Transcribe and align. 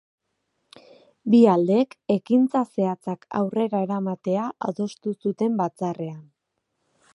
Bi 1.33 1.41
aldeek 1.55 1.93
ekintza 2.15 2.63
zehatzak 2.77 3.29
aurrera 3.41 3.83
eramatea 3.89 4.49
adostu 4.71 5.17
zuten 5.27 5.63
batzarrean. 5.63 6.21